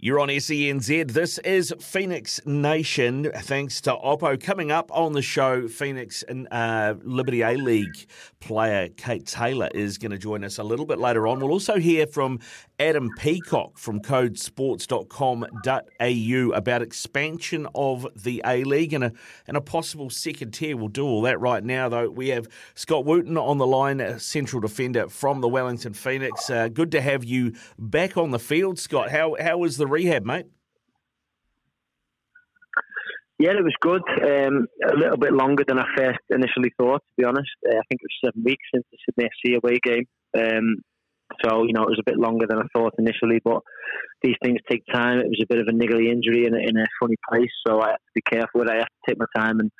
[0.00, 1.10] You're on SENZ.
[1.10, 3.32] This is Phoenix Nation.
[3.34, 4.40] Thanks to Oppo.
[4.40, 8.06] Coming up on the show, Phoenix and uh, Liberty A League
[8.38, 11.40] player Kate Taylor is going to join us a little bit later on.
[11.40, 12.38] We'll also hear from
[12.80, 19.12] Adam Peacock from codesports.com.au about expansion of the A League and a,
[19.48, 20.76] and a possible second tier.
[20.76, 22.08] We'll do all that right now, though.
[22.08, 26.48] We have Scott Wootton on the line, central defender from the Wellington Phoenix.
[26.48, 29.10] Uh, good to have you back on the field, Scott.
[29.10, 30.46] How, how was the rehab, mate?
[33.40, 34.02] Yeah, it was good.
[34.22, 37.50] Um, a little bit longer than I first initially thought, to be honest.
[37.64, 40.06] Uh, I think it was seven weeks since the Sydney FC away game.
[40.36, 40.82] Um,
[41.44, 43.60] so, you know, it was a bit longer than I thought initially, but
[44.22, 45.18] these things take time.
[45.18, 47.80] It was a bit of a niggly injury in a, in a funny place, so
[47.80, 48.74] I have to be careful with it.
[48.74, 49.70] I have to take my time, and,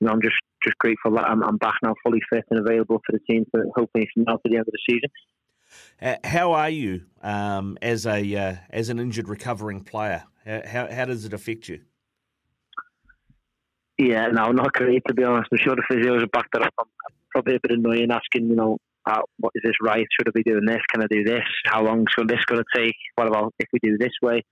[0.00, 3.00] you know, I'm just, just grateful that I'm, I'm back now fully fit and available
[3.06, 5.10] for the team for hopefully from now to the end of the season.
[6.00, 10.24] Uh, how are you um, as a uh, as an injured recovering player?
[10.44, 11.80] How, how does it affect you?
[13.98, 15.48] Yeah, no, not great to be honest.
[15.52, 16.74] I'm sure the physios have backed it up.
[16.78, 16.86] I'm
[17.30, 20.06] probably a bit annoying asking, you know, uh, what is this right?
[20.12, 20.80] Should I be doing this?
[20.92, 21.44] Can I do this?
[21.66, 22.94] How long is this going to take?
[23.16, 24.42] What about if we do this way?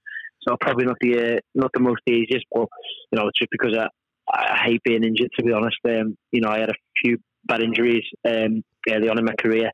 [0.46, 2.66] So probably not the uh, not the most easiest, but
[3.10, 3.88] you know, just because I,
[4.32, 5.30] I hate being injured.
[5.38, 9.18] To be honest, um, you know, I had a few bad injuries um, early on
[9.18, 9.70] in my career,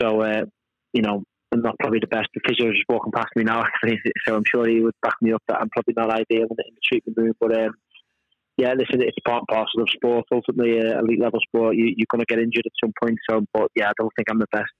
[0.00, 0.44] so uh,
[0.92, 2.28] you know, I'm not probably the best.
[2.34, 5.32] The physio is walking past me now, actually, so I'm sure he would back me
[5.32, 7.56] up that I'm probably not ideal in the treatment room, but.
[7.58, 7.72] Um,
[8.56, 10.24] yeah, listen, it's part and parcel of sport.
[10.32, 13.18] Ultimately, uh, elite level sport, you, you're going to get injured at some point.
[13.28, 14.70] So, but yeah, I don't think I'm the best.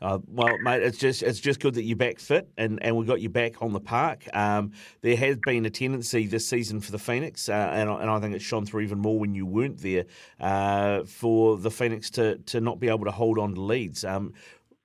[0.00, 3.04] Uh, well, mate, it's just it's just good that you're back fit and, and we
[3.04, 4.24] got you back on the park.
[4.34, 4.72] Um,
[5.02, 8.34] there has been a tendency this season for the Phoenix, uh, and, and I think
[8.34, 10.06] it's shone through even more when you weren't there,
[10.40, 14.04] uh, for the Phoenix to, to not be able to hold on to leads.
[14.04, 14.34] Um,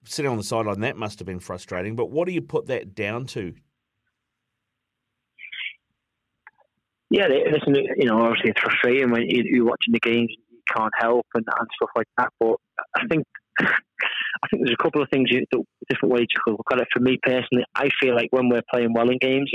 [0.06, 1.96] sitting on the sideline, that must have been frustrating.
[1.96, 3.54] But what do you put that down to?
[7.14, 11.28] Yeah, listen, you know, obviously it's frustrating when you're watching the games, you can't help
[11.36, 12.30] and, and stuff like that.
[12.40, 12.56] But
[12.96, 13.24] I think
[13.60, 15.46] I think there's a couple of things, you,
[15.88, 16.88] different ways you could look at it.
[16.92, 19.52] For me personally, I feel like when we're playing well in games,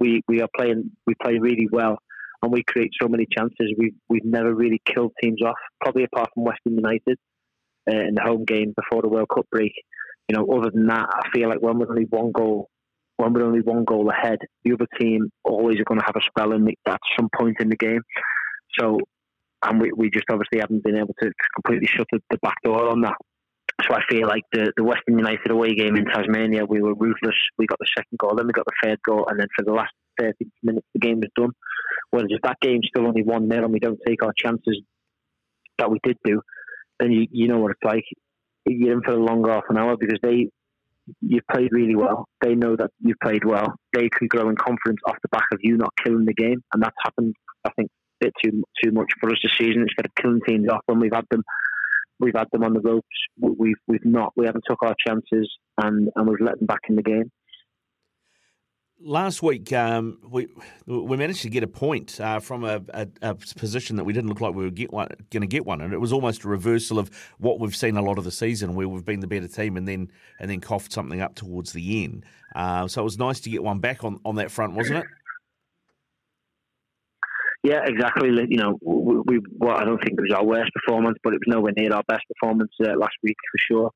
[0.00, 1.98] we we are playing we play really well,
[2.42, 3.72] and we create so many chances.
[3.78, 7.18] We've we've never really killed teams off, probably apart from Western United
[7.88, 9.74] uh, in the home game before the World Cup break.
[10.28, 12.68] You know, other than that, I feel like when we're only one goal
[13.20, 16.24] when we're only one goal ahead, the other team always are going to have a
[16.26, 18.00] spell in the, at some point in the game.
[18.78, 18.98] So,
[19.62, 22.88] and we, we just obviously haven't been able to completely shut the, the back door
[22.88, 23.16] on that.
[23.82, 27.36] So I feel like the, the Western United away game in Tasmania, we were ruthless.
[27.58, 29.72] We got the second goal, then we got the third goal, and then for the
[29.72, 31.50] last 30 minutes, the game was done.
[32.10, 34.82] Whereas if that game's still only 1 0 and we don't take our chances
[35.78, 36.40] that we did do,
[36.98, 38.04] then you, you know what it's like.
[38.66, 40.48] You're in for a longer half an hour because they
[41.20, 42.26] you've played really well.
[42.40, 43.74] They know that you've played well.
[43.92, 46.82] They can grow in confidence off the back of you not killing the game, and
[46.82, 47.34] that's happened.
[47.64, 47.90] I think
[48.22, 49.82] a bit too too much for us this season.
[49.82, 51.42] Instead of killing teams off when we've had them,
[52.18, 53.06] we've had them on the ropes.
[53.38, 54.32] We've we've not.
[54.36, 55.50] We haven't took our chances,
[55.82, 57.30] and and we've let them back in the game
[59.00, 60.48] last week um, we
[60.86, 64.28] we managed to get a point uh, from a, a, a, position that we didn't
[64.28, 67.10] look like we were going to get one, and it was almost a reversal of
[67.38, 69.88] what we've seen a lot of the season, where we've been the better team and
[69.88, 72.24] then and then coughed something up towards the end.
[72.54, 75.04] Uh, so it was nice to get one back on, on that front, wasn't it?
[77.62, 78.30] Yeah, exactly.
[78.30, 81.40] You know, we, we well, I don't think it was our worst performance, but it
[81.46, 83.90] was nowhere near our best performance uh, last week for sure.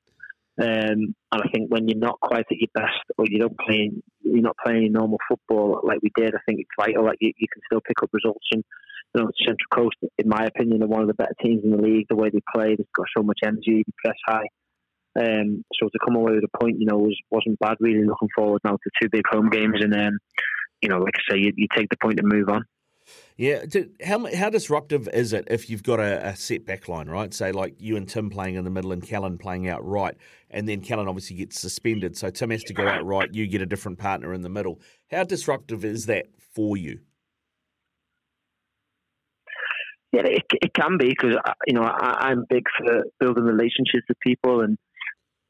[0.61, 3.91] Um, and I think when you're not quite at your best, or you don't play,
[4.21, 6.35] you're not playing normal football like we did.
[6.35, 8.47] I think it's vital that you, you can still pick up results.
[8.53, 8.63] And
[9.15, 11.83] you know, Central Coast, in my opinion, are one of the better teams in the
[11.83, 12.07] league.
[12.09, 14.47] The way they play, they've got so much energy, they press high.
[15.19, 17.77] Um, so to come away with a point, you know, was wasn't bad.
[17.81, 20.19] Really looking forward now to two big home games, and then, um,
[20.83, 22.65] you know, like I say, you, you take the point and move on.
[23.37, 23.65] Yeah,
[24.05, 27.35] how how disruptive is it if you've got a, a set back line, right?
[27.35, 30.17] Say like you and Tim playing in the middle and Callan playing out right,
[30.51, 33.33] and then Callan obviously gets suspended, so Tim has to go out right.
[33.33, 34.81] You get a different partner in the middle.
[35.11, 37.01] How disruptive is that for you?
[40.13, 44.05] Yeah, it, it can be because uh, you know I, I'm big for building relationships
[44.09, 44.79] with people, and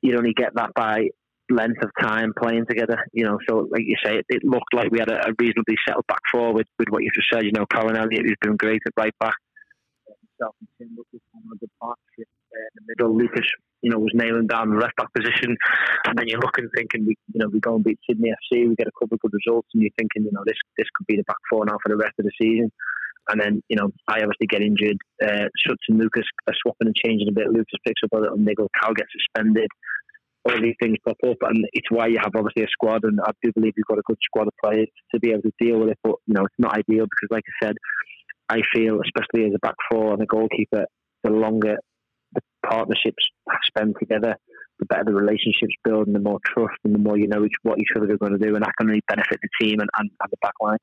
[0.01, 1.09] you only get that by
[1.51, 2.99] length of time playing together.
[3.13, 5.77] You know, so like you say, it, it looked like we had a, a, reasonably
[5.87, 7.45] settled back forward with with what you just said.
[7.45, 9.37] You know, Callan Elliot who's been great at right back.
[10.07, 13.17] Himself and Tim looked good partnership uh, in the middle.
[13.17, 13.47] Lucas,
[13.83, 15.57] you know, was nailing down the left back position,
[16.07, 18.75] and then you're looking thinking, we, you know, we go and beat Sydney FC, we
[18.75, 21.17] get a couple of good results, and you're thinking, you know, this this could be
[21.17, 22.73] the back four now for the rest of the season.
[23.29, 24.99] And then, you know, I obviously get injured.
[25.23, 27.49] Uh, Schutz and Lucas are swapping and changing a bit.
[27.49, 28.69] Lucas picks up a little niggle.
[28.79, 29.69] Cal gets suspended.
[30.47, 33.05] All these things pop up, and it's why you have obviously a squad.
[33.05, 35.53] And I do believe you've got a good squad of players to be able to
[35.59, 35.99] deal with it.
[36.03, 37.77] But you know, it's not ideal because, like I said,
[38.49, 40.85] I feel, especially as a back four and a goalkeeper,
[41.23, 41.77] the longer
[42.35, 43.25] the partnerships
[43.67, 44.37] spend together,
[44.79, 47.79] the better the relationships build, and the more trust, and the more you know what
[47.79, 50.11] each other are going to do, and that can really benefit the team and, and,
[50.21, 50.79] and the back line.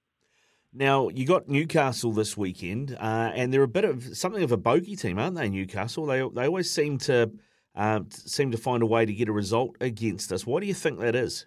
[0.74, 4.58] Now you got Newcastle this weekend, uh, and they're a bit of something of a
[4.58, 5.50] bogey team, aren't they?
[5.50, 6.06] Newcastle.
[6.06, 7.32] They they always seem to
[7.76, 10.46] uh, seem to find a way to get a result against us.
[10.46, 11.46] Why do you think that is?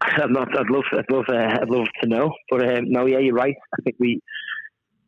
[0.00, 3.18] I'm not, I'd love, I'd love, uh, I'd love to know, but um, no, yeah,
[3.18, 3.56] you're right.
[3.74, 4.20] I think we,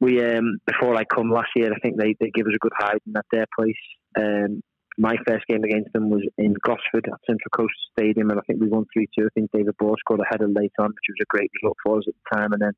[0.00, 2.72] we um, before I come last year, I think they, they give us a good
[2.76, 3.74] hiding at their place.
[4.18, 4.62] Um,
[4.98, 8.60] my first game against them was in Gosford at Central Coast Stadium, and I think
[8.60, 9.26] we won 3 2.
[9.26, 11.98] I think David Ball scored a header late on, which was a great result for
[11.98, 12.52] us at the time.
[12.52, 12.72] And then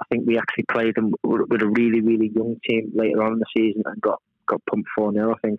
[0.00, 3.38] I think we actually played them with a really, really young team later on in
[3.38, 5.58] the season and got, got pumped 4 0, I think.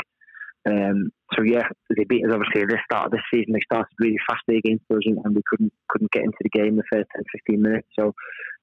[0.68, 3.54] Um, so yeah, they beat us obviously at the start of this season.
[3.54, 6.84] They started really fastly against us, and, we couldn't couldn't get into the game the
[6.92, 7.88] first 10, 15 minutes.
[8.00, 8.14] So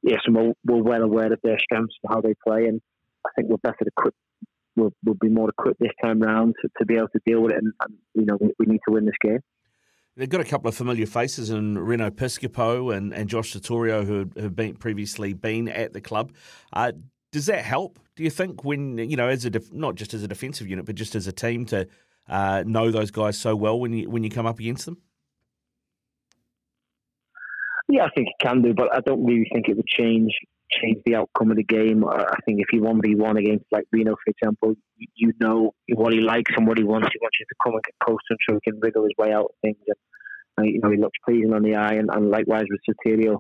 [0.03, 2.81] yes, yeah, so we're, we're well aware of their strengths and how they play, and
[3.25, 4.19] I think we're better equipped
[4.77, 7.53] we'll, we'll be more equipped this time round to, to be able to deal with
[7.53, 7.59] it.
[7.59, 9.41] And, and you know, we, we, need to win this game.
[10.17, 14.29] They've got a couple of familiar faces in Reno Piscopo and, and Josh Sotirio, who
[14.41, 16.33] have been previously been at the club.
[16.73, 16.93] Uh,
[17.31, 17.99] does that help?
[18.17, 20.85] Do you think when you know, as a def- not just as a defensive unit,
[20.85, 21.89] but just as a team to
[22.29, 24.99] uh, know those guys so well when you when you come up against them?
[27.89, 30.33] Yeah, I think it can do, but I don't really think it would change
[30.71, 32.05] change the outcome of the game.
[32.07, 34.75] I think if you one v one against like Reno, for example,
[35.15, 37.09] you know what he likes and what he wants.
[37.13, 39.13] He wants you to come and get close to him so he can wriggle his
[39.19, 39.79] way out of things.
[40.57, 43.39] And you know he looks pleasing on the eye, and, and likewise with Sotirio,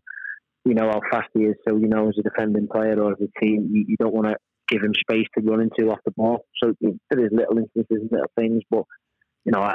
[0.64, 1.56] you know how fast he is.
[1.68, 4.28] So you know as a defending player or as a team, you, you don't want
[4.28, 4.36] to
[4.72, 6.44] give him space to run into off the ball.
[6.62, 8.84] So there is little instances, little things, but
[9.44, 9.74] you know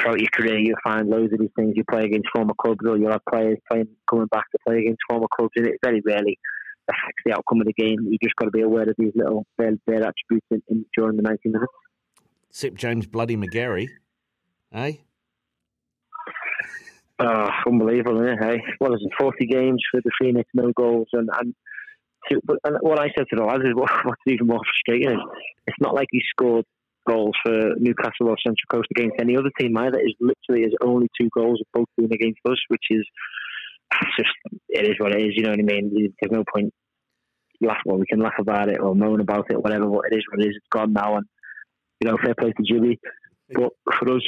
[0.00, 1.74] throughout your career, you'll find loads of these things.
[1.76, 5.00] You play against former clubs, or you'll have players playing coming back to play against
[5.08, 6.38] former clubs, and it very rarely
[6.88, 7.98] affects the outcome of the game.
[8.08, 11.16] You just got to be aware of these little bad, bad attributes in, in, during
[11.16, 11.72] the 90 minutes.
[12.50, 13.88] Except James Bloody McGarry,
[14.72, 14.92] eh?
[17.20, 18.44] Oh, unbelievable, isn't it?
[18.44, 19.12] Hey, what is it?
[19.18, 21.54] Forty games for the Phoenix, no goals, and and,
[22.30, 25.16] to, but, and what I said to the lads is what, what's even more frustrating
[25.16, 25.22] is
[25.66, 26.64] it's not like he scored
[27.06, 29.98] goals for Newcastle or Central Coast against any other team either.
[29.98, 33.06] It's literally his only two goals have both been against us, which is
[34.16, 34.30] just
[34.68, 35.32] it is what it is.
[35.34, 36.12] You know what I mean?
[36.20, 36.72] There's no point
[37.60, 37.78] laugh.
[37.84, 39.86] Well, we can laugh about it or moan about it, whatever.
[39.86, 40.56] But it is what it is.
[40.56, 41.26] It's gone now, and
[42.00, 42.98] you know, fair play to Jimmy.
[43.52, 44.22] But for us,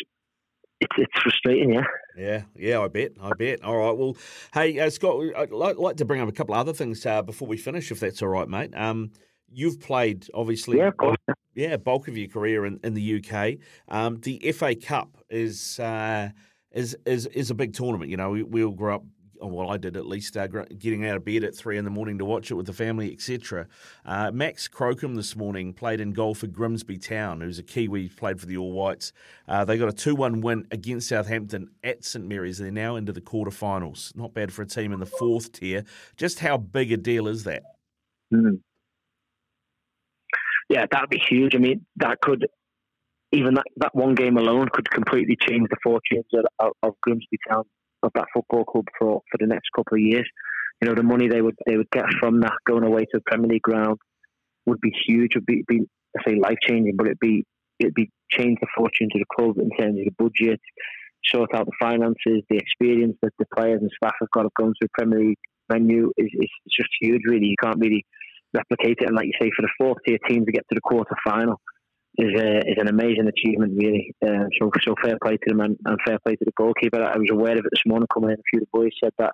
[0.81, 1.85] it's it's frustrating, yeah.
[2.21, 3.65] Yeah, yeah, I bet, I bet.
[3.65, 4.15] All right, well,
[4.53, 7.23] hey uh, Scott, I'd like, like, to bring up a couple of other things uh,
[7.23, 8.77] before we finish, if that's all right, mate.
[8.77, 9.13] Um,
[9.51, 11.17] you've played obviously, yeah, bulk,
[11.55, 13.55] yeah, bulk of your career in, in the UK.
[13.89, 15.81] Um, the FA Cup is.
[15.81, 16.31] Uh,
[16.73, 18.13] is, is is a big tournament.
[18.13, 19.03] You know, we, we all grew up
[19.43, 22.19] well, I did at least, uh, getting out of bed at three in the morning
[22.19, 23.67] to watch it with the family, etc.
[24.05, 28.41] Uh, Max Crocombe this morning played in goal for Grimsby Town, who's a Kiwi, played
[28.41, 29.13] for the All Whites.
[29.49, 32.59] Uh, they got a 2 1 win against Southampton at St Mary's.
[32.59, 34.17] They're now into the quarterfinals.
[34.17, 35.85] Not bad for a team in the fourth tier.
[36.17, 37.63] Just how big a deal is that?
[38.33, 38.61] Mm.
[40.69, 41.55] Yeah, that'd be huge.
[41.55, 42.47] I mean, that could
[43.33, 46.25] even that, that one game alone could completely change the fortunes
[46.59, 47.65] of, of Grimsby Town
[48.03, 50.29] of that football club for, for the next couple of years.
[50.81, 53.21] You know, the money they would they would get from that going away to a
[53.21, 53.99] Premier League ground
[54.67, 55.35] would be huge.
[55.35, 55.83] Would be, be
[56.17, 57.45] I say life changing, but it'd be
[57.79, 60.61] it'd be change the fortune to the club in terms of the budget,
[61.25, 64.73] sort out the finances, the experience that the players and staff have got of going
[64.81, 65.39] to a Premier League
[65.71, 67.23] venue is, is just huge.
[67.27, 68.05] Really, you can't really
[68.55, 69.07] replicate it.
[69.09, 71.61] And like you say, for the fourth tier team to get to the quarter final
[72.21, 74.15] is a, is an amazing achievement, really.
[74.25, 77.03] Uh, so, so fair play to them and, and, fair play to the goalkeeper.
[77.03, 78.37] I was aware of it this morning coming in.
[78.37, 79.33] A few of the boys said that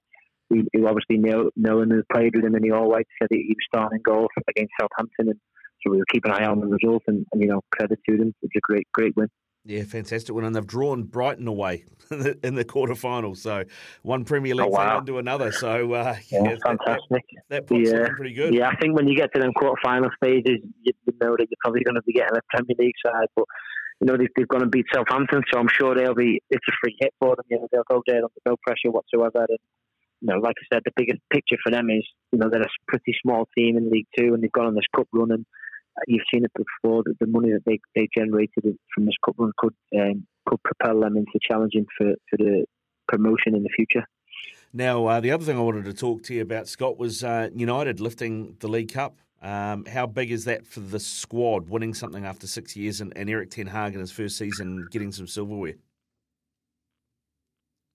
[0.51, 3.49] he obviously knew, knowing who played with him in the All White said that he
[3.49, 5.41] was starting goal against Southampton, and
[5.83, 7.03] so we were keeping an eye on the result.
[7.09, 8.35] And, and you know, credit to them.
[8.43, 9.29] It's a great, great win.
[9.67, 10.45] Yeah, fantastic one.
[10.45, 13.39] And they've drawn Brighton away in the, in the quarterfinals.
[13.39, 13.65] So
[14.03, 14.99] one Premier League oh, wow.
[14.99, 15.51] into another.
[15.51, 17.03] So uh, yeah, yeah, fantastic.
[17.11, 18.07] That, that puts yeah.
[18.17, 18.55] pretty good.
[18.55, 21.83] Yeah, I think when you get to them quarterfinal stages, you know that you're probably
[21.83, 23.27] going to be getting a Premier League side.
[23.35, 23.47] But
[24.01, 26.41] you know they've, they've gone and beat Southampton, so I'm sure they'll be.
[26.49, 27.45] It's a free hit for them.
[27.51, 29.47] You know, they'll go there under no pressure whatsoever.
[29.49, 29.59] And
[30.21, 32.69] you know, like I said, the biggest picture for them is you know they're a
[32.87, 35.45] pretty small team in League Two, and they've gone on this cup run, and
[36.07, 37.03] you've seen it before.
[37.05, 41.01] That the money that they they generated from this cup run could um, could propel
[41.01, 42.65] them into challenging for for the
[43.09, 44.07] promotion in the future.
[44.73, 47.49] Now, uh, the other thing I wanted to talk to you about, Scott, was uh,
[47.55, 49.17] United lifting the League Cup.
[49.41, 53.31] Um, how big is that for the squad, winning something after six years, and, and
[53.31, 55.75] Erik Ten Hag in his first season getting some silverware?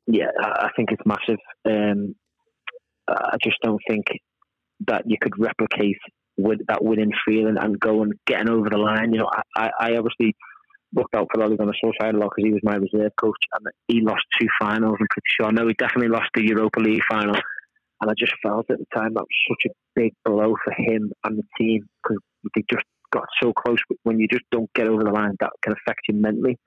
[0.08, 1.40] Yeah, I think it's massive.
[1.66, 2.16] Um,
[3.08, 4.06] I just don't think
[4.88, 5.98] that you could replicate
[6.38, 9.14] with that winning feeling and going getting over the line.
[9.14, 10.36] You know, I, I obviously
[10.94, 13.66] looked out for Ole Gunnar Solskjaer a lot because he was my reserve coach, and
[13.88, 14.98] he lost two finals.
[15.00, 15.48] I'm pretty sure.
[15.48, 18.86] I know he definitely lost the Europa League final, and I just felt at the
[18.96, 22.22] time that was such a big blow for him and the team because
[22.56, 23.80] they just got so close.
[23.88, 26.58] But when you just don't get over the line, that can affect you mentally.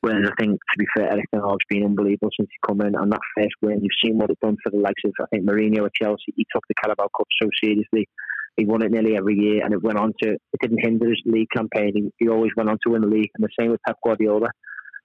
[0.00, 2.94] Whereas I think, to be fair, Erik Ten Hag's been unbelievable since he come in,
[2.94, 5.48] and that first win, you've seen what it done for the likes of I think
[5.48, 6.32] Mourinho at Chelsea.
[6.36, 8.08] He took the Carabao Cup so seriously.
[8.56, 10.30] He won it nearly every year, and it went on to.
[10.30, 12.10] It didn't hinder his league campaign.
[12.18, 14.48] He, always went on to win the league, and the same with Pep Guardiola.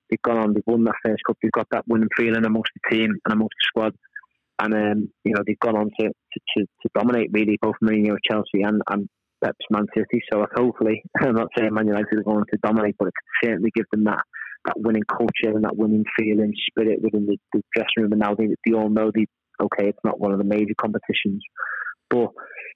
[0.09, 0.53] They've gone on.
[0.53, 1.37] They've won that first cup.
[1.41, 3.93] They've got that winning feeling amongst the team and amongst the squad
[4.61, 8.13] and um, you know they've gone on to, to, to, to dominate really both Mourinho
[8.13, 9.07] at Chelsea and, and
[9.43, 10.21] Pep's Man City.
[10.31, 13.71] So hopefully, I'm not saying Man United are going to dominate, but it can certainly
[13.73, 14.23] give them that
[14.65, 18.11] that winning culture and that winning feeling, spirit within the, the dressing room.
[18.11, 19.25] And now they, they all know they
[19.61, 21.41] okay, it's not one of the major competitions,
[22.09, 22.29] but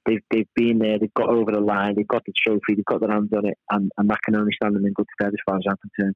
[0.05, 3.01] they've they've been there, they've got over the line, they've got the trophy, they've got
[3.01, 5.39] their hands on it, and, and that can only stand them in good stead as
[5.45, 6.15] far as I'm concerned.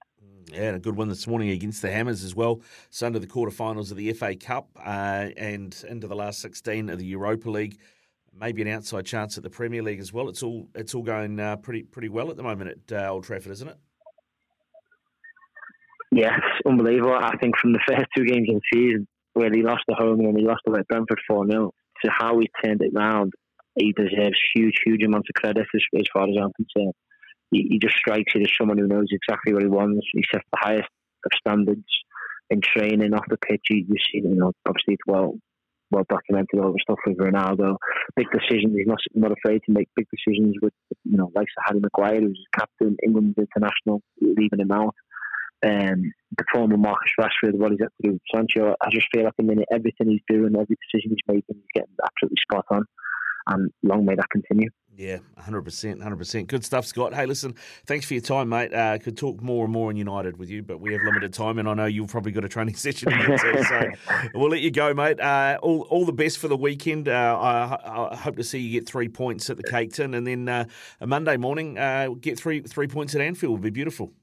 [0.51, 2.61] Yeah, and a good one this morning against the Hammers as well.
[2.89, 6.99] So under the quarterfinals of the FA Cup uh, and into the last 16 of
[6.99, 7.79] the Europa League.
[8.33, 10.29] Maybe an outside chance at the Premier League as well.
[10.29, 13.23] It's all it's all going uh, pretty pretty well at the moment at uh, Old
[13.23, 13.77] Trafford, isn't it?
[16.11, 17.17] Yeah, it's unbelievable.
[17.19, 20.19] I think from the first two games in the season, where they lost at home
[20.19, 21.73] and then they lost away at Brentford 4 0,
[22.03, 23.33] to how he turned it round,
[23.75, 26.93] he deserves huge, huge amounts of credit as, as far as I'm concerned
[27.51, 30.05] he, he just strikes you as someone who knows exactly what he wants.
[30.11, 30.89] He sets the highest
[31.25, 31.85] of standards
[32.49, 33.61] in training off the pitch.
[33.69, 35.35] You, see, you know, obviously it's well
[35.89, 37.77] well documented all the stuff with Ronaldo.
[38.15, 38.75] Big decisions.
[38.75, 40.73] He's not not afraid to make big decisions with
[41.03, 44.93] you know, like Harry Maguire, who's captain, England international, leaving him out.
[45.65, 48.75] Um, the former Marcus Rashford, what he's up to do with Sancho.
[48.81, 51.95] I just feel like a minute everything he's doing, every decision he's making, he's getting
[52.03, 52.83] absolutely spot on
[53.47, 54.69] and long may that continue.
[54.95, 55.63] Yeah, 100%,
[56.01, 56.47] 100%.
[56.47, 57.13] Good stuff, Scott.
[57.13, 57.53] Hey, listen,
[57.85, 58.73] thanks for your time, mate.
[58.73, 61.59] Uh, could talk more and more on United with you, but we have limited time,
[61.59, 63.89] and I know you've probably got a training session too, so
[64.33, 65.19] we'll let you go, mate.
[65.19, 67.07] Uh, all, all the best for the weekend.
[67.07, 70.25] Uh, I, I, hope to see you get three points at the Cake Tin, and
[70.25, 70.65] then uh,
[70.99, 74.13] a Monday morning, uh, get three three points at Anfield would be beautiful.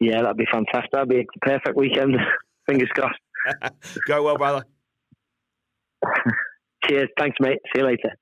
[0.00, 0.90] Yeah, that'd be fantastic.
[0.92, 2.16] That'd be a perfect weekend.
[2.68, 3.18] Fingers crossed.
[4.06, 4.64] go well, brother.
[6.84, 7.08] Cheers.
[7.18, 7.58] Thanks, mate.
[7.74, 8.16] See you later.